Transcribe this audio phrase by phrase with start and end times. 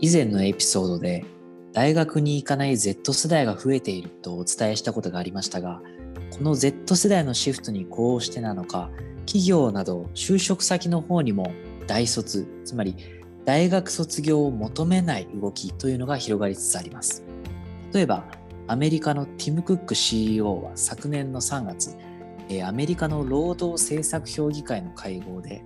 [0.00, 1.24] 以前のエピソードで
[1.72, 5.82] 大学に行かない Z 世代が増えているとお伝えしたことがありましたが
[6.30, 8.90] この Z 世代のシフトにこうしてなのか
[9.26, 11.52] 企業など就職先の方にも
[11.86, 12.96] 大卒つまり
[13.44, 17.24] 大学卒業を求めない動きというのが広がりつつあります。
[17.94, 18.26] 例えば
[18.66, 21.96] アメリカのティム・クック CEO は昨年の3月
[22.62, 25.64] アメリカの労働政策評議会の会合で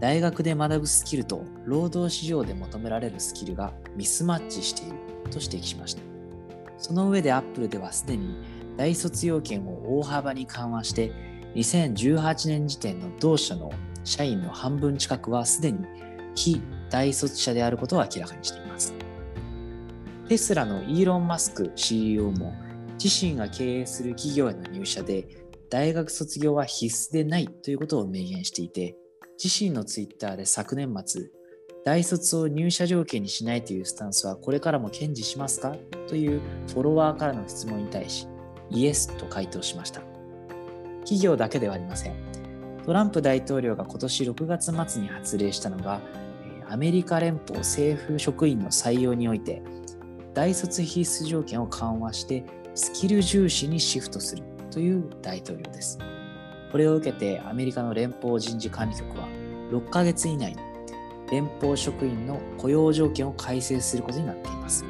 [0.00, 4.96] 大学で学ぶスキルと労働市場で求められるスキルがミスマッチしている
[5.30, 6.02] と指摘しました。
[6.78, 8.36] その上でアップルではすでに
[8.76, 11.12] 大卒要件を大幅に緩和して
[11.56, 13.72] 2018年時点の同社の
[14.04, 15.84] 社員の半分近くはすでに
[16.36, 18.94] 非大卒者であることを明らかにしています。
[20.28, 22.54] テスラのイーロン・マスク CEO も
[23.02, 25.26] 自身が経営する企業への入社で
[25.70, 28.94] 大学卒業は必須でないということを明言していて
[29.42, 31.30] 自身のツイッターで昨年末
[31.84, 35.76] 大卒を入社条件にしないというスタンスはこれからも堅持しますか？
[36.08, 38.26] というフォロワーからの質問に対し
[38.68, 40.02] イエスと回答しました。
[41.00, 42.16] 企業だけではありません。
[42.84, 46.00] トランプ大統領が今年6月末に発令したのが
[46.68, 49.62] アメリカ連邦政府職員の採用において
[50.34, 55.98] 大卒必須条件を緩和してスキル重視にシフトするという大統領です。
[56.70, 59.28] これを受けてアメリカの連邦人事管理局は
[59.70, 60.58] 6ヶ月以内に
[61.30, 64.84] 連邦職員の雇用条件を改正することになっています。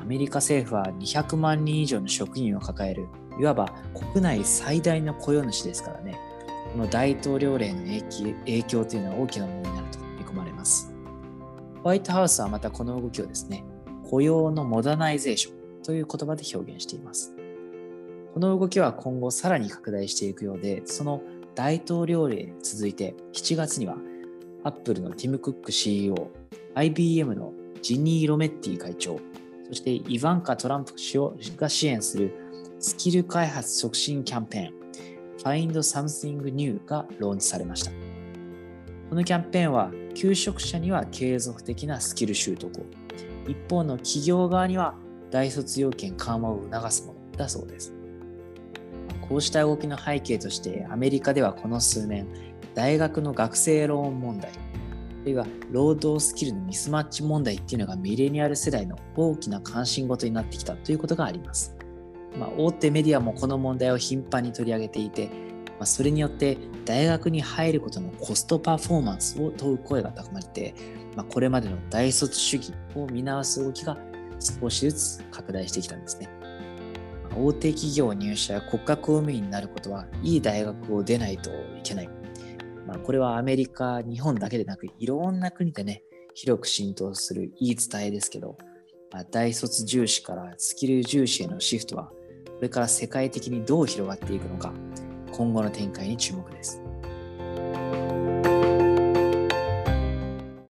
[0.00, 3.06] アメリカ政府は200万人以上の職員を抱える
[3.38, 6.18] いわば国内最大の雇用主ですからね。
[6.72, 7.80] この大統領令の
[8.44, 10.92] 影響というのは大きなものになると見込まれます。
[11.82, 13.64] ホワイトハウスはまたこの動きをですね
[14.10, 17.34] 雇用の modernization という言葉で表現しています。
[18.32, 21.22] この動きは今後さらに拡大していくようでその
[21.54, 23.96] 大統領令に続いて7月には
[24.64, 26.30] アップルのティム・クック CEO、
[26.74, 27.52] IBM の
[27.82, 29.18] ジニー・ロメッティ会長、
[29.68, 31.18] そしてイヴァンカ・トランプ氏
[31.56, 32.32] が支援する
[32.78, 34.82] スキル開発促進キャンペーン
[35.38, 37.90] Find Something New がローンチされました。
[39.10, 42.84] このキャンペーンは求職者には継続的なスキル習得を、
[43.46, 44.94] 一方の企業側には
[45.30, 47.92] 大卒要件緩和を促すものだそうです。
[49.32, 52.26] こうした動きの背景としてアメリカではこの数年
[52.74, 61.74] 大学の学生ローン問題あるいは労働スキルのミスマッチ問題っていうのがミレニアル世代の大きな関心事になってきたということがあります。
[62.38, 70.74] まあ、大手メディアもこの問題を頻繁に取り上げていて、まあ、それによって大学に入ることのコストパフォーマンスを問う声が高まって、
[71.16, 73.96] まあ、これまでの大卒主義を見直す動きが
[74.60, 76.28] 少しずつ拡大してきたんですね。
[77.36, 82.08] 大手企業入社や国家公務員になることはいい大学を出ないといけない。
[82.86, 86.02] まあ、これはアメリカ、日本だけでなく、いろんな国でね、
[86.34, 88.58] 広く浸透する言い伝えですけど、
[89.12, 92.14] まあ、大卒重視からスキル重視へのシフトは、こ
[92.60, 94.72] れから世界的にどう広がっていくのか、
[95.32, 96.81] 今後の展開に注目です。